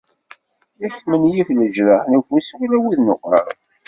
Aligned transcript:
Yak 0.81 0.97
menyif 1.09 1.49
leǧraḥ 1.57 2.03
n 2.07 2.17
ufus 2.19 2.49
wala 2.57 2.77
wid 2.83 2.97
n 3.01 3.13
uqerru. 3.13 3.55